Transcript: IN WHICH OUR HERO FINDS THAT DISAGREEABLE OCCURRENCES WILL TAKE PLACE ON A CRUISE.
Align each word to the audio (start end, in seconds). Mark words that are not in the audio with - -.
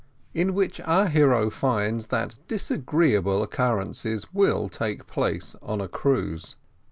IN 0.33 0.55
WHICH 0.55 0.81
OUR 0.83 1.05
HERO 1.09 1.51
FINDS 1.51 2.07
THAT 2.07 2.39
DISAGREEABLE 2.47 3.43
OCCURRENCES 3.43 4.33
WILL 4.33 4.67
TAKE 4.69 5.05
PLACE 5.05 5.55
ON 5.61 5.79
A 5.79 5.87
CRUISE. 5.87 6.55